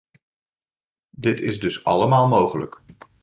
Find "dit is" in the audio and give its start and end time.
1.17-1.59